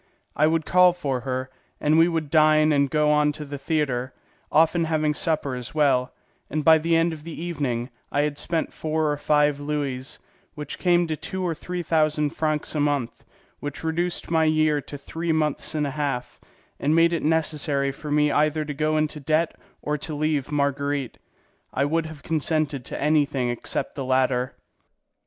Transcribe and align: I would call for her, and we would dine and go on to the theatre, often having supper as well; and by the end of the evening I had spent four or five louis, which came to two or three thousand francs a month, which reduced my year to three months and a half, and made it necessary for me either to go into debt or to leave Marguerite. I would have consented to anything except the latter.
I 0.35 0.47
would 0.47 0.65
call 0.65 0.93
for 0.93 1.19
her, 1.19 1.51
and 1.79 1.95
we 1.95 2.07
would 2.07 2.31
dine 2.31 2.71
and 2.73 2.89
go 2.89 3.11
on 3.11 3.31
to 3.33 3.45
the 3.45 3.59
theatre, 3.59 4.15
often 4.51 4.85
having 4.85 5.13
supper 5.13 5.53
as 5.53 5.75
well; 5.75 6.11
and 6.49 6.65
by 6.65 6.79
the 6.79 6.95
end 6.95 7.13
of 7.13 7.23
the 7.23 7.39
evening 7.39 7.91
I 8.11 8.21
had 8.21 8.39
spent 8.39 8.73
four 8.73 9.11
or 9.11 9.17
five 9.17 9.59
louis, 9.59 10.17
which 10.55 10.79
came 10.79 11.05
to 11.05 11.15
two 11.15 11.43
or 11.45 11.53
three 11.53 11.83
thousand 11.83 12.31
francs 12.31 12.73
a 12.73 12.79
month, 12.79 13.23
which 13.59 13.83
reduced 13.83 14.31
my 14.31 14.45
year 14.45 14.81
to 14.81 14.97
three 14.97 15.31
months 15.31 15.75
and 15.75 15.85
a 15.85 15.91
half, 15.91 16.39
and 16.79 16.95
made 16.95 17.13
it 17.13 17.21
necessary 17.21 17.91
for 17.91 18.09
me 18.09 18.31
either 18.31 18.65
to 18.65 18.73
go 18.73 18.97
into 18.97 19.19
debt 19.19 19.55
or 19.83 19.99
to 19.99 20.15
leave 20.15 20.51
Marguerite. 20.51 21.19
I 21.75 21.85
would 21.85 22.07
have 22.07 22.23
consented 22.23 22.83
to 22.85 22.99
anything 22.99 23.49
except 23.49 23.93
the 23.93 24.03
latter. 24.05 24.55